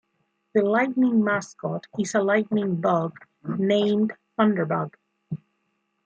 The 0.55 0.63
Lightning 0.63 1.23
mascot 1.23 1.85
is 1.99 2.15
a 2.15 2.21
lightning 2.23 2.81
bug 2.81 3.19
named 3.47 4.13
ThunderBug. 4.35 4.95